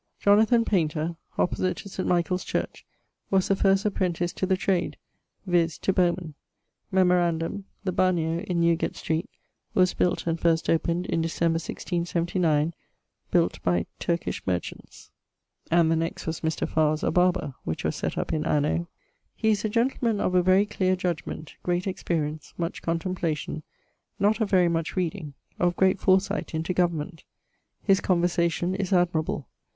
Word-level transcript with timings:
Jonathan 0.19 0.65
Paynter, 0.65 1.15
opposite 1.37 1.77
to 1.77 1.87
St. 1.87 2.07
Michael's 2.09 2.43
Church, 2.43 2.87
was 3.29 3.47
the 3.49 3.55
first 3.55 3.85
apprentice 3.85 4.33
to 4.33 4.47
the 4.47 4.57
trade, 4.57 4.97
viz. 5.45 5.77
to 5.77 5.93
Bowman. 5.93 6.33
Memorandum: 6.91 7.65
the 7.83 7.93
Bagneo, 7.93 8.39
in 8.45 8.59
Newgate 8.61 8.95
Street, 8.95 9.29
was 9.75 9.93
built 9.93 10.25
and 10.25 10.39
first 10.39 10.71
opened 10.71 11.05
in 11.05 11.21
Decemb. 11.21 11.51
1679: 11.51 12.73
built 13.29 13.61
by... 13.61 13.85
(Turkish 13.99 14.41
merchants). 14.47 15.11
[XXIII.] 15.67 15.77
And 15.79 15.91
the 15.91 15.95
next 15.97 16.25
was 16.25 16.41
Mr. 16.41 16.67
Farr's 16.67 17.03
a 17.03 17.11
barber, 17.11 17.53
which 17.63 17.83
was 17.83 17.95
set 17.95 18.17
up 18.17 18.33
in 18.33 18.43
anno.... 18.43 18.87
He 19.35 19.51
is 19.51 19.63
a 19.63 19.69
gentleman 19.69 20.19
of 20.19 20.33
a 20.33 20.41
very 20.41 20.65
clear 20.65 20.95
judgement, 20.95 21.53
great 21.61 21.85
experience, 21.85 22.55
much 22.57 22.81
contemplation, 22.81 23.61
not 24.17 24.41
of 24.41 24.49
very 24.49 24.67
much 24.67 24.95
reading, 24.95 25.35
of 25.59 25.75
great 25.75 25.99
foresight 25.99 26.55
into 26.55 26.73
government. 26.73 27.23
His 27.83 28.01
conversation 28.01 28.73
is 28.73 28.91
admirable. 28.91 29.47